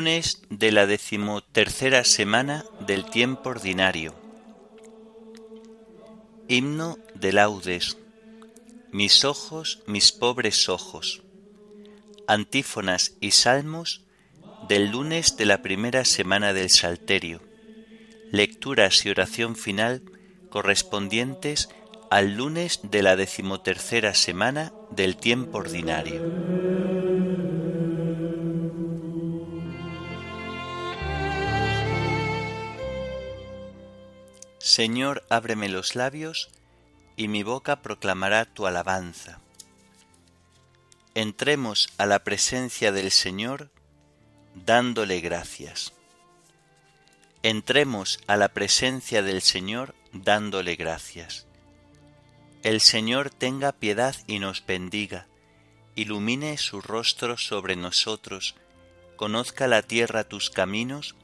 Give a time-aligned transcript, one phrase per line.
[0.00, 4.14] Lunes de la decimotercera semana del tiempo ordinario.
[6.48, 7.98] Himno de laudes.
[8.92, 11.20] Mis ojos, mis pobres ojos.
[12.26, 14.06] Antífonas y salmos
[14.66, 17.42] del lunes de la primera semana del Salterio.
[18.32, 20.00] Lecturas y oración final
[20.48, 21.68] correspondientes
[22.10, 26.79] al lunes de la decimotercera semana del tiempo ordinario.
[34.60, 36.50] Señor, ábreme los labios,
[37.16, 39.40] y mi boca proclamará tu alabanza.
[41.14, 43.70] Entremos a la presencia del Señor
[44.54, 45.94] dándole gracias.
[47.42, 51.46] Entremos a la presencia del Señor dándole gracias.
[52.62, 55.26] El Señor tenga piedad y nos bendiga,
[55.94, 58.56] ilumine su rostro sobre nosotros,
[59.16, 61.16] conozca la tierra tus caminos,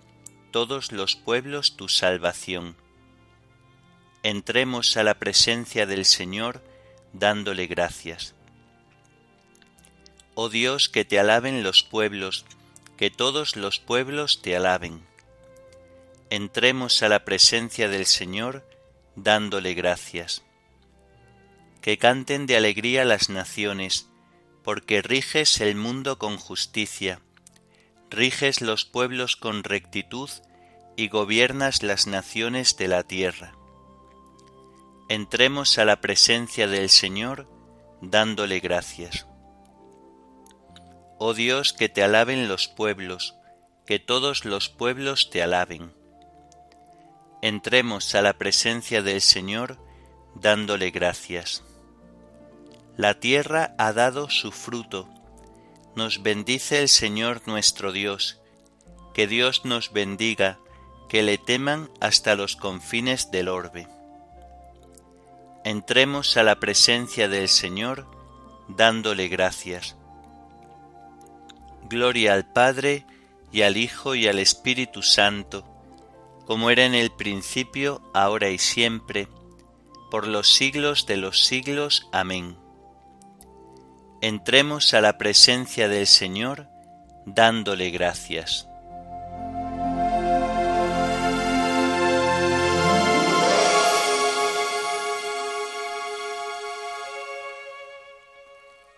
[0.53, 2.77] todos los pueblos tu salvación
[4.29, 6.61] entremos a la presencia del Señor
[7.13, 8.35] dándole gracias.
[10.35, 12.45] Oh Dios, que te alaben los pueblos,
[12.97, 15.01] que todos los pueblos te alaben.
[16.29, 18.69] Entremos a la presencia del Señor
[19.15, 20.43] dándole gracias.
[21.81, 24.09] Que canten de alegría las naciones,
[24.65, 27.21] porque riges el mundo con justicia,
[28.11, 30.31] riges los pueblos con rectitud
[30.97, 33.57] y gobiernas las naciones de la tierra
[35.09, 37.49] entremos a la presencia del Señor
[38.01, 39.27] dándole gracias.
[41.19, 43.37] Oh Dios, que te alaben los pueblos,
[43.87, 45.93] que todos los pueblos te alaben.
[47.41, 49.79] Entremos a la presencia del Señor
[50.35, 51.63] dándole gracias.
[52.97, 55.09] La tierra ha dado su fruto.
[55.95, 58.41] Nos bendice el Señor nuestro Dios.
[59.15, 60.59] Que Dios nos bendiga,
[61.09, 63.87] que le teman hasta los confines del orbe
[65.67, 68.07] entremos a la presencia del Señor
[68.69, 69.97] dándole gracias.
[71.89, 73.05] Gloria al Padre
[73.51, 75.67] y al Hijo y al Espíritu Santo,
[76.47, 79.27] como era en el principio, ahora y siempre,
[80.09, 82.09] por los siglos de los siglos.
[82.13, 82.57] Amén.
[84.21, 86.69] Entremos a la presencia del Señor
[87.25, 88.69] dándole gracias.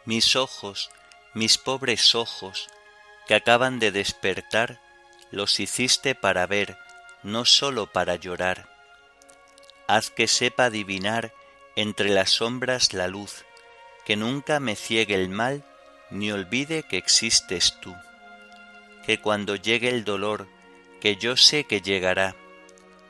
[0.08, 0.90] Mis ojos,
[1.34, 2.70] mis pobres ojos,
[3.26, 4.80] que acaban de despertar,
[5.30, 6.78] los hiciste para ver,
[7.22, 8.70] no sólo para llorar.
[9.86, 11.34] Haz que sepa adivinar
[11.76, 13.44] entre las sombras la luz,
[14.06, 15.62] que nunca me ciegue el mal,
[16.08, 17.94] ni olvide que existes tú.
[19.04, 20.48] Que cuando llegue el dolor,
[21.02, 22.34] que yo sé que llegará,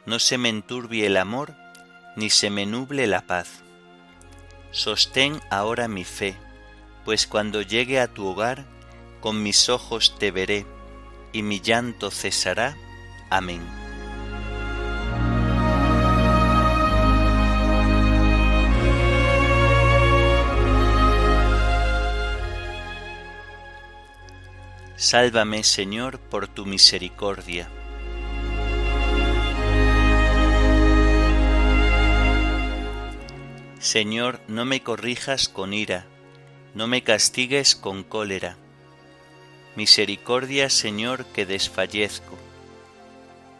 [0.05, 1.55] no se me enturbie el amor,
[2.17, 3.63] ni se me nuble la paz.
[4.73, 6.37] Sostén ahora mi fe,
[7.09, 8.67] pues cuando llegue a tu hogar,
[9.23, 10.67] con mis ojos te veré,
[11.33, 12.77] y mi llanto cesará.
[13.31, 13.63] Amén.
[24.97, 27.71] Sálvame, Señor, por tu misericordia.
[33.79, 36.07] Señor, no me corrijas con ira
[36.75, 38.57] no me castigues con cólera.
[39.77, 42.37] Misericordia, Señor, que desfallezco.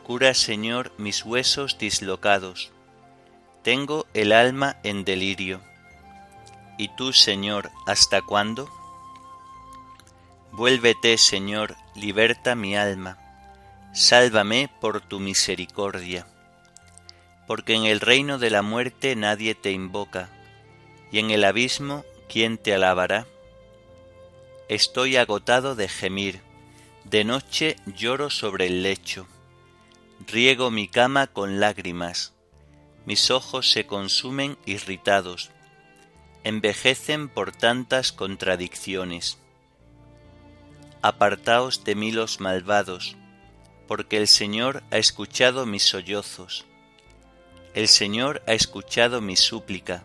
[0.05, 2.73] Cura, Señor, mis huesos dislocados.
[3.63, 5.61] Tengo el alma en delirio.
[6.79, 8.69] ¿Y tú, Señor, hasta cuándo?
[10.53, 13.19] Vuélvete, Señor, liberta mi alma.
[13.93, 16.27] Sálvame por tu misericordia.
[17.47, 20.29] Porque en el reino de la muerte nadie te invoca,
[21.13, 23.27] y en el abismo ¿quién te alabará?
[24.69, 26.43] Estoy agotado de gemir,
[27.05, 29.27] de noche lloro sobre el lecho,
[30.27, 32.35] riego mi cama con lágrimas,
[33.07, 35.51] mis ojos se consumen irritados,
[36.45, 39.39] envejecen por tantas contradicciones.
[41.01, 43.17] Apartaos de mí los malvados,
[43.87, 46.67] porque el Señor ha escuchado mis sollozos,
[47.73, 50.05] el Señor ha escuchado mi súplica,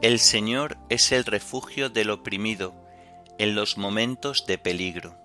[0.00, 2.72] El Señor es el refugio del oprimido
[3.36, 5.16] en los momentos de peligro.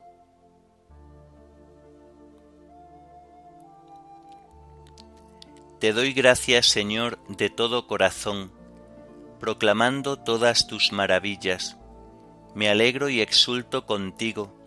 [5.80, 8.52] Te doy gracias, Señor, de todo corazón,
[9.40, 11.78] proclamando todas tus maravillas.
[12.56, 14.58] Me alegro y exulto contigo,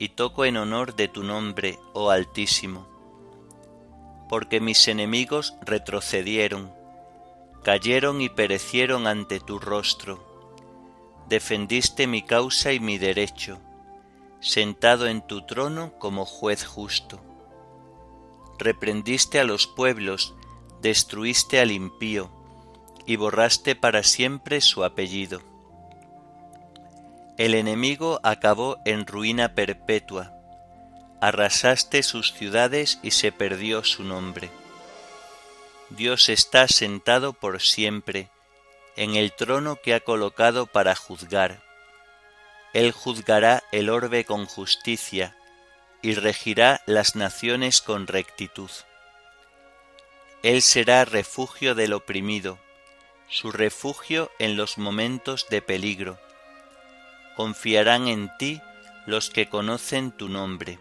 [0.00, 2.88] y toco en honor de tu nombre, oh Altísimo.
[4.28, 6.72] Porque mis enemigos retrocedieron,
[7.64, 10.22] cayeron y perecieron ante tu rostro.
[11.28, 13.58] Defendiste mi causa y mi derecho,
[14.40, 17.20] sentado en tu trono como juez justo.
[18.58, 20.34] Reprendiste a los pueblos,
[20.82, 22.30] destruiste al impío,
[23.06, 25.40] y borraste para siempre su apellido.
[27.38, 30.34] El enemigo acabó en ruina perpetua,
[31.20, 34.50] arrasaste sus ciudades y se perdió su nombre
[35.94, 38.28] Dios está sentado por siempre
[38.96, 41.62] en el trono que ha colocado para juzgar.
[42.72, 45.36] Él juzgará el orbe con justicia
[46.02, 48.70] y regirá las naciones con rectitud.
[50.42, 52.58] Él será refugio del oprimido,
[53.28, 56.18] su refugio en los momentos de peligro.
[57.36, 58.60] Confiarán en ti
[59.06, 60.78] los que conocen tu nombre,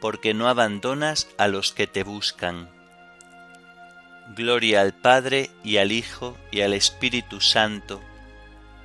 [0.00, 2.81] porque no abandonas a los que te buscan.
[4.28, 8.00] Gloria al Padre y al Hijo y al Espíritu Santo,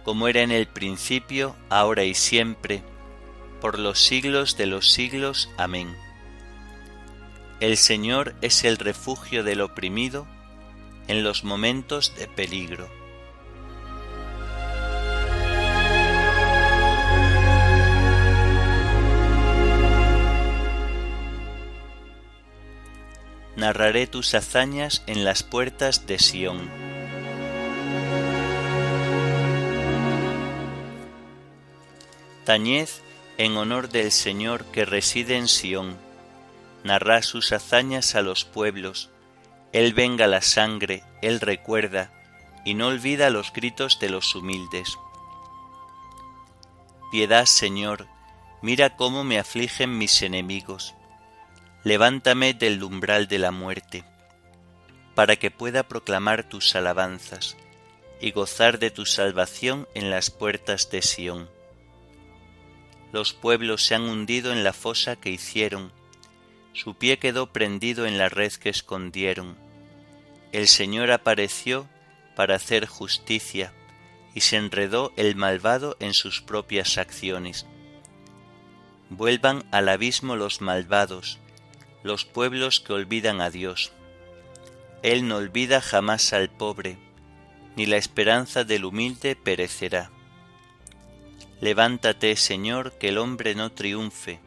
[0.03, 2.83] como era en el principio, ahora y siempre,
[3.61, 5.49] por los siglos de los siglos.
[5.57, 5.95] Amén.
[7.59, 10.27] El Señor es el refugio del oprimido
[11.07, 12.96] en los momentos de peligro.
[23.57, 26.69] Narraré tus hazañas en las puertas de Sión.
[32.45, 32.87] Tañed
[33.39, 35.97] en honor del Señor que reside en Sión,
[36.83, 39.09] narrad sus hazañas a los pueblos,
[39.73, 42.11] Él venga la sangre, Él recuerda,
[42.63, 44.99] y no olvida los gritos de los humildes.
[47.11, 48.07] Piedad, Señor,
[48.61, 50.93] mira cómo me afligen mis enemigos
[51.87, 54.03] levántame del umbral de la muerte,
[55.15, 57.55] para que pueda proclamar tus alabanzas
[58.19, 61.49] y gozar de tu salvación en las puertas de Sión.
[63.13, 65.93] Los pueblos se han hundido en la fosa que hicieron,
[66.73, 69.55] su pie quedó prendido en la red que escondieron.
[70.51, 71.87] El Señor apareció
[72.35, 73.71] para hacer justicia,
[74.35, 77.65] y se enredó el malvado en sus propias acciones.
[79.09, 81.39] Vuelvan al abismo los malvados,
[82.07, 83.91] los pueblos que olvidan a Dios.
[85.03, 86.97] Él no olvida jamás al pobre,
[87.75, 90.09] ni la esperanza del humilde perecerá.
[91.61, 94.39] Levántate, Señor, que el hombre no triunfe,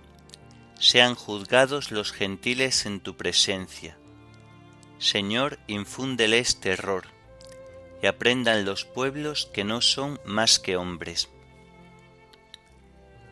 [0.79, 3.97] sean juzgados los gentiles en tu presencia.
[4.99, 7.07] Señor, infúndeles terror,
[8.03, 11.29] y aprendan los pueblos que no son más que hombres.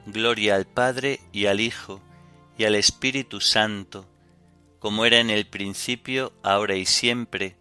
[0.06, 2.00] Gloria al Padre y al Hijo
[2.56, 4.06] y al Espíritu Santo,
[4.78, 7.56] como era en el principio, ahora y siempre,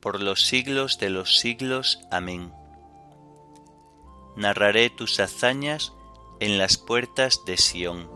[0.00, 2.00] por los siglos de los siglos.
[2.10, 2.52] Amén.
[4.36, 5.92] Narraré tus hazañas
[6.40, 8.08] en las puertas de Sión.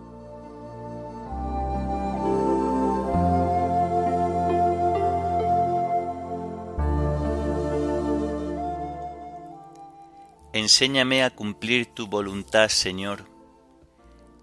[10.52, 13.25] Enséñame a cumplir tu voluntad, Señor,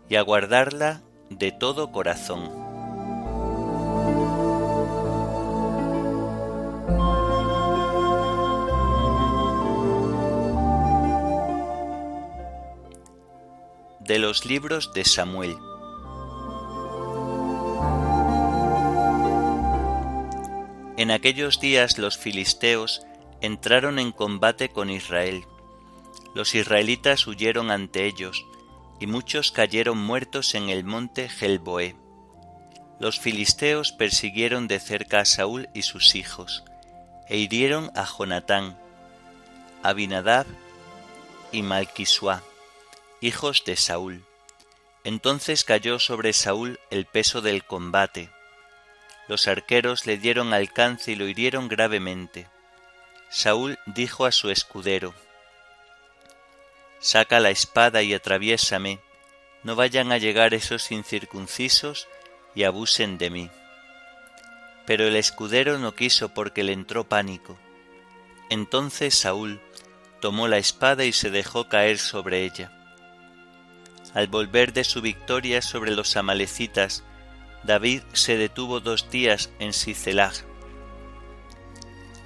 [0.09, 2.70] y a guardarla de todo corazón.
[14.11, 15.57] De los libros de Samuel.
[20.97, 23.03] En aquellos días los filisteos
[23.39, 25.45] entraron en combate con Israel.
[26.35, 28.45] Los israelitas huyeron ante ellos,
[28.99, 31.95] y muchos cayeron muertos en el monte Gelboé.
[32.99, 36.65] los filisteos persiguieron de cerca a Saúl y sus hijos,
[37.29, 38.77] e hirieron a Jonatán,
[39.83, 40.47] Abinadab
[41.53, 42.43] y Malquisuá,
[43.21, 44.25] hijos de Saúl.
[45.03, 48.31] Entonces cayó sobre Saúl el peso del combate.
[49.27, 52.47] Los arqueros le dieron alcance y lo hirieron gravemente.
[53.29, 55.13] Saúl dijo a su escudero,
[56.99, 58.99] Saca la espada y atraviésame,
[59.63, 62.07] no vayan a llegar esos incircuncisos
[62.55, 63.49] y abusen de mí.
[64.87, 67.57] Pero el escudero no quiso porque le entró pánico.
[68.49, 69.61] Entonces Saúl
[70.21, 72.80] tomó la espada y se dejó caer sobre ella.
[74.13, 77.03] Al volver de su victoria sobre los amalecitas,
[77.63, 80.33] David se detuvo dos días en Sicelag.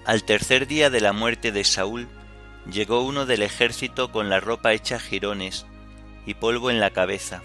[0.05, 2.07] Al tercer día de la muerte de Saúl,
[2.71, 5.65] llegó uno del ejército con la ropa hecha jirones
[6.25, 7.43] y polvo en la cabeza.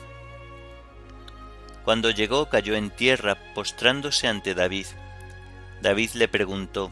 [1.85, 4.87] Cuando llegó cayó en tierra postrándose ante David.
[5.83, 6.91] David le preguntó,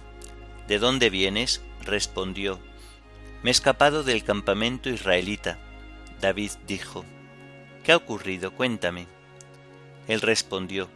[0.67, 1.62] ¿De dónde vienes?
[1.83, 2.59] respondió,
[3.43, 5.59] Me he escapado del campamento israelita.
[6.21, 7.05] David dijo,
[7.88, 8.52] ¿Qué ha ocurrido?
[8.52, 9.07] Cuéntame.
[10.09, 10.90] Él respondió,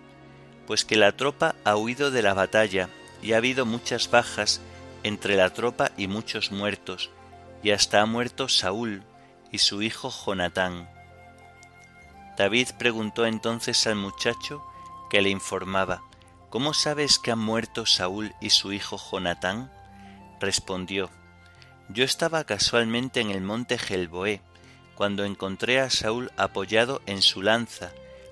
[0.67, 2.91] Pues que la tropa ha huido de la batalla
[3.23, 4.61] y ha habido muchas bajas
[5.03, 7.09] entre la tropa y muchos muertos,
[7.63, 9.05] y hasta ha muerto Saúl
[9.51, 10.87] y su hijo Jonatán.
[12.37, 14.63] David preguntó entonces al muchacho
[15.09, 16.03] que le informaba,
[16.51, 19.73] ¿Cómo sabes que han muerto Saúl y su hijo Jonatán?
[20.41, 21.09] Respondió,
[21.89, 24.43] Yo estaba casualmente en el monte Gelboé,
[25.03, 27.91] cuando encontré a Saúl apoyado en su lanza,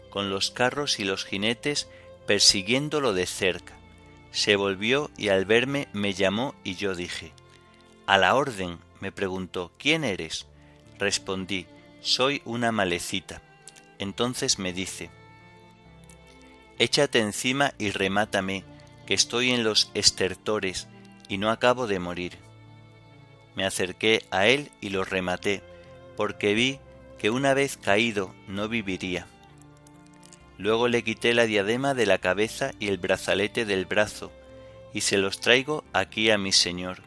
[0.09, 1.89] con los carros y los jinetes
[2.29, 3.75] persiguiéndolo de cerca.
[4.31, 7.33] Se volvió y al verme me llamó y yo dije,
[8.07, 10.47] A la orden, me preguntó, ¿quién eres?
[10.97, 11.67] Respondí,
[12.03, 13.43] soy una malecita.
[13.99, 15.11] Entonces me dice,
[16.79, 18.63] Échate encima y remátame,
[19.09, 20.87] que estoy en los estertores
[21.29, 22.39] y no acabo de morir.
[23.57, 25.65] Me acerqué a él y lo rematé,
[26.21, 26.81] porque vi
[27.19, 29.27] que una vez caído no viviría.
[30.59, 34.31] Luego le quité la diadema de la cabeza y el brazalete del brazo,
[34.93, 36.99] y se los traigo aquí a mi señor.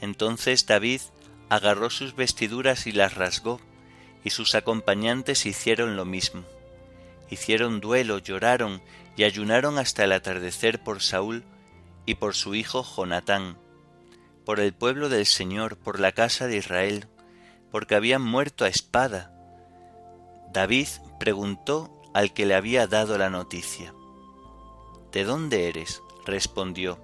[0.00, 1.02] Entonces David
[1.50, 3.60] agarró sus vestiduras y las rasgó,
[4.24, 6.44] y sus acompañantes hicieron lo mismo.
[7.28, 8.80] Hicieron duelo, lloraron
[9.14, 11.44] y ayunaron hasta el atardecer por Saúl
[12.06, 13.58] y por su hijo Jonatán,
[14.46, 17.08] por el pueblo del Señor, por la casa de Israel,
[17.72, 19.32] porque habían muerto a espada.
[20.52, 20.86] David
[21.18, 23.94] preguntó al que le había dado la noticia.
[25.10, 26.02] ¿De dónde eres?
[26.24, 26.98] respondió.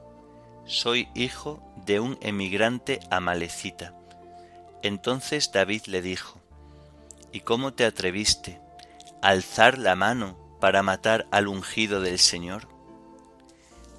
[0.66, 3.94] Soy hijo de un emigrante amalecita.
[4.82, 6.38] Entonces David le dijo,
[7.32, 8.60] ¿Y cómo te atreviste
[9.22, 12.68] a alzar la mano para matar al ungido del Señor?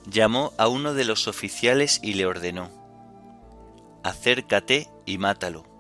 [0.06, 2.70] Llamó a uno de los oficiales y le ordenó,
[4.04, 5.79] Acércate y mátalo.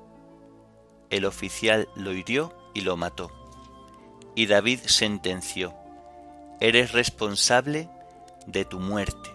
[1.09, 3.31] El oficial lo hirió y lo mató.
[4.35, 5.73] Y David sentenció,
[6.59, 7.89] Eres responsable
[8.45, 9.29] de tu muerte,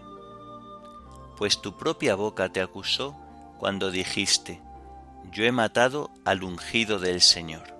[1.37, 3.16] pues tu propia boca te acusó
[3.59, 4.61] cuando dijiste,
[5.33, 7.75] Yo he matado al ungido del Señor.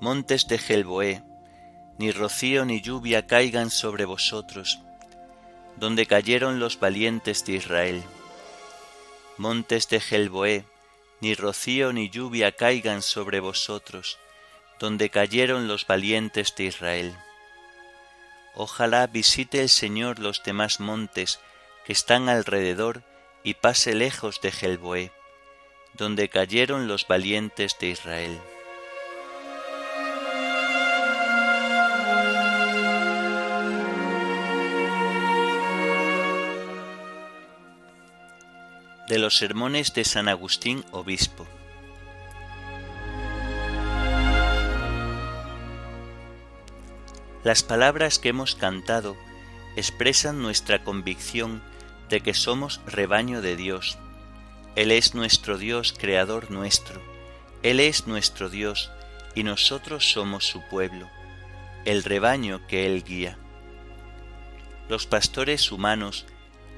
[0.00, 1.22] Montes de Gelboé,
[1.98, 4.78] ni rocío ni lluvia caigan sobre vosotros,
[5.76, 8.02] donde cayeron los valientes de Israel.
[9.36, 10.64] Montes de Gelboé,
[11.20, 14.18] ni rocío ni lluvia caigan sobre vosotros,
[14.78, 17.16] donde cayeron los valientes de Israel.
[18.54, 21.40] Ojalá visite el Señor los demás montes
[21.84, 23.02] que están alrededor
[23.42, 25.12] y pase lejos de Gelboé,
[25.94, 28.40] donde cayeron los valientes de Israel.
[39.08, 41.46] De los sermones de San Agustín Obispo.
[47.42, 49.16] Las palabras que hemos cantado
[49.76, 51.62] expresan nuestra convicción
[52.10, 53.96] de que somos rebaño de Dios.
[54.76, 57.00] Él es nuestro Dios, creador nuestro.
[57.62, 58.90] Él es nuestro Dios
[59.34, 61.08] y nosotros somos su pueblo,
[61.84, 63.38] el rebaño que Él guía.
[64.88, 66.26] Los pastores humanos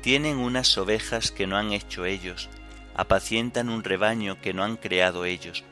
[0.03, 2.49] tienen unas ovejas que no han hecho ellos,
[2.95, 5.65] apacientan un rebaño que no han creado ellos.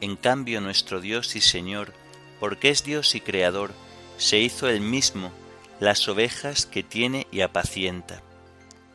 [0.00, 1.92] En cambio nuestro Dios y Señor,
[2.40, 3.72] porque es Dios y Creador,
[4.18, 5.32] se hizo Él mismo
[5.80, 8.22] las ovejas que tiene y apacienta.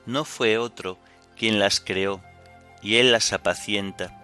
[0.06, 0.98] no fue otro
[1.38, 2.22] quien las creó,
[2.82, 4.18] y Él las apacienta,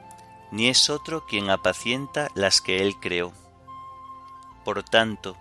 [0.51, 3.31] ni es otro quien apacienta las que Él creó.
[4.65, 5.37] Por tanto,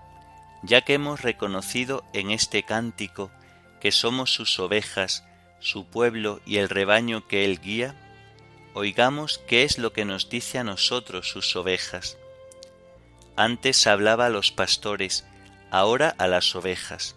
[0.62, 3.30] ya que hemos reconocido en este cántico
[3.80, 5.24] que somos sus ovejas,
[5.60, 7.94] su pueblo y el rebaño que Él guía,
[8.74, 12.18] oigamos qué es lo que nos dice a nosotros sus ovejas.
[13.36, 15.26] Antes hablaba a los pastores,
[15.70, 17.16] ahora a las ovejas.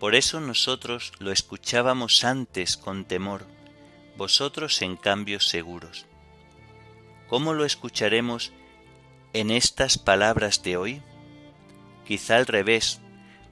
[0.00, 3.46] Por eso nosotros lo escuchábamos antes con temor,
[4.16, 6.06] vosotros en cambio seguros.
[7.28, 8.52] ¿Cómo lo escucharemos
[9.32, 11.02] en estas palabras de hoy?
[12.06, 13.00] Quizá al revés,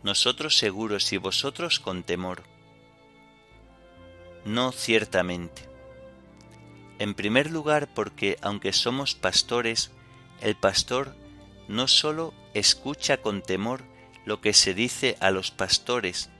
[0.03, 2.43] nosotros seguros y vosotros con temor.
[4.45, 5.69] No ciertamente.
[6.99, 9.91] En primer lugar porque aunque somos pastores,
[10.41, 11.15] el pastor
[11.69, 13.85] no sólo escucha con temor
[14.25, 16.31] lo que se dice a los pastores,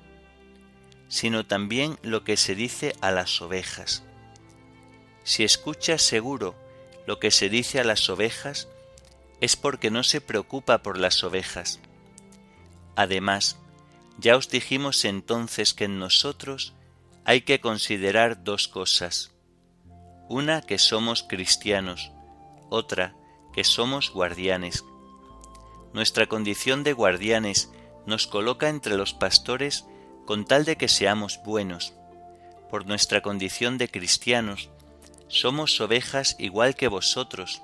[1.09, 4.05] sino también lo que se dice a las ovejas.
[5.25, 6.55] Si escucha seguro
[7.07, 8.69] lo que se dice a las ovejas,
[9.41, 11.81] es porque no se preocupa por las ovejas.
[13.01, 13.57] Además,
[14.19, 16.75] ya os dijimos entonces que en nosotros
[17.25, 19.33] hay que considerar dos cosas.
[20.29, 22.13] Una que somos cristianos,
[22.69, 23.15] otra
[23.55, 24.85] que somos guardianes.
[25.95, 27.71] Nuestra condición de guardianes
[28.05, 29.87] nos coloca entre los pastores
[30.27, 31.95] con tal de que seamos buenos.
[32.69, 34.69] Por nuestra condición de cristianos,
[35.27, 37.63] somos ovejas igual que vosotros,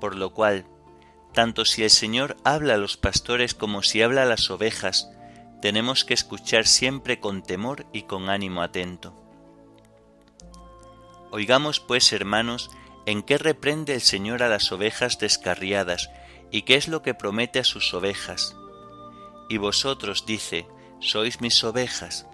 [0.00, 0.64] por lo cual,
[1.38, 5.08] tanto si el Señor habla a los pastores como si habla a las ovejas,
[5.62, 9.14] tenemos que escuchar siempre con temor y con ánimo atento.
[11.30, 12.72] Oigamos pues, hermanos,
[13.06, 16.10] en qué reprende el Señor a las ovejas descarriadas
[16.50, 18.56] y qué es lo que promete a sus ovejas.
[19.48, 20.66] Y vosotros, dice,
[20.98, 22.26] sois mis ovejas.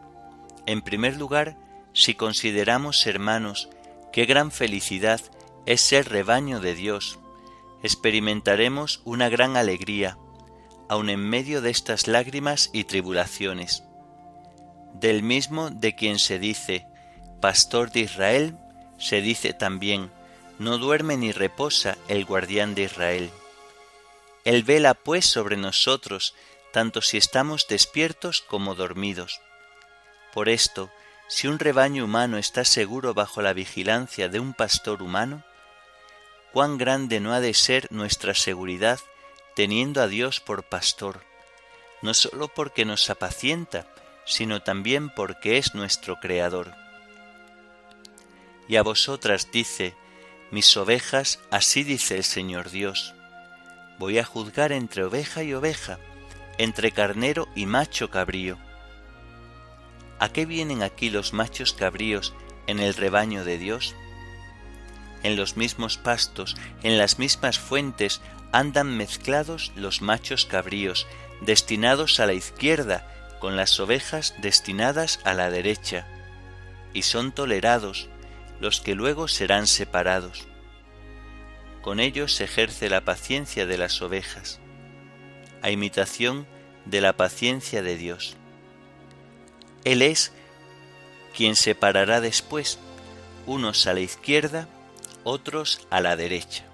[0.65, 1.59] En primer lugar,
[1.93, 3.69] si consideramos, hermanos,
[4.15, 5.21] qué gran felicidad
[5.67, 7.19] es ser rebaño de Dios,
[7.85, 10.17] experimentaremos una gran alegría,
[10.89, 13.85] aun en medio de estas lágrimas y tribulaciones.
[14.95, 16.87] Del mismo de quien se dice,
[17.43, 18.57] Pastor de Israel,
[18.97, 20.11] se dice también,
[20.59, 23.31] no duerme ni reposa el guardián de Israel.
[24.45, 26.35] Él vela pues sobre nosotros,
[26.73, 29.43] tanto si estamos despiertos como dormidos.
[30.33, 30.91] Por esto,
[31.29, 35.45] si un rebaño humano está seguro bajo la vigilancia de un pastor humano,
[36.55, 39.01] cuán grande no ha de ser nuestra seguridad
[39.57, 41.21] teniendo a Dios por pastor,
[42.01, 43.89] no sólo porque nos apacienta,
[44.25, 46.73] sino también porque es nuestro Creador.
[48.69, 49.97] Y a vosotras dice,
[50.53, 53.15] mis ovejas, así dice el Señor Dios,
[53.99, 55.99] voy a juzgar entre oveja y oveja,
[56.57, 58.59] entre carnero y macho cabrío.
[60.21, 62.33] ¿A qué vienen aquí los machos cabríos
[62.69, 63.97] en el rebaño de Dios?
[65.25, 68.21] En los mismos pastos, en las mismas fuentes
[68.53, 71.09] andan mezclados los machos cabríos,
[71.41, 73.11] destinados a la izquierda,
[73.41, 76.07] con las ovejas destinadas a la derecha,
[76.93, 78.09] y son tolerados
[78.61, 80.47] los que luego serán separados.
[81.83, 84.61] Con ellos se ejerce la paciencia de las ovejas
[85.65, 86.47] a imitación
[86.85, 88.37] de la paciencia de Dios.
[89.85, 90.31] Él es
[91.35, 92.79] quien separará después,
[93.47, 94.69] unos a la izquierda,
[95.25, 96.65] otros a la derecha.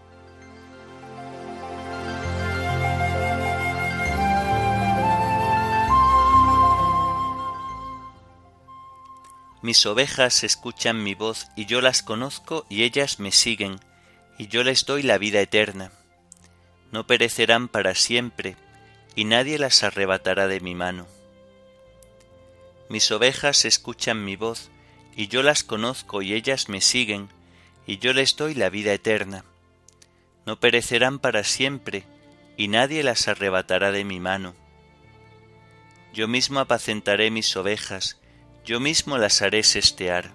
[9.63, 13.79] Mis ovejas escuchan mi voz y yo las conozco y ellas me siguen,
[14.39, 15.93] y yo les doy la vida eterna.
[16.93, 18.57] No perecerán para siempre,
[19.15, 21.07] y nadie las arrebatará de mi mano.
[22.89, 24.71] Mis ovejas escuchan mi voz,
[25.15, 27.29] y yo las conozco y ellas me siguen,
[27.91, 29.45] y yo les doy la vida eterna.
[30.47, 32.05] No perecerán para siempre,
[32.57, 34.55] y nadie las arrebatará de mi mano.
[36.15, 38.21] Yo mismo apacentaré mis ovejas,
[38.65, 40.31] yo mismo las haré sestear.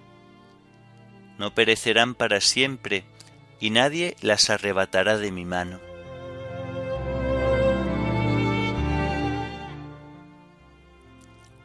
[1.38, 3.06] No perecerán para siempre,
[3.62, 5.80] y nadie las arrebatará de mi mano.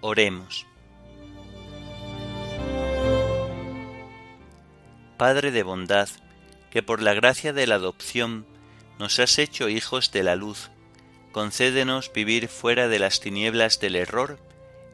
[0.02, 0.68] Oremos.
[5.20, 6.08] Padre de bondad,
[6.70, 8.46] que por la gracia de la adopción
[8.98, 10.70] nos has hecho hijos de la luz,
[11.30, 14.38] concédenos vivir fuera de las tinieblas del error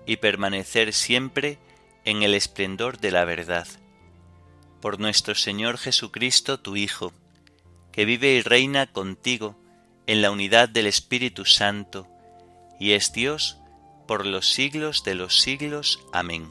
[0.04, 1.60] y permanecer siempre
[2.04, 3.68] en el esplendor de la verdad.
[4.80, 7.12] Por nuestro Señor Jesucristo, tu Hijo,
[7.92, 9.56] que vive y reina contigo
[10.08, 12.08] en la unidad del Espíritu Santo,
[12.80, 13.58] y es Dios
[14.08, 16.00] por los siglos de los siglos.
[16.12, 16.50] Amén.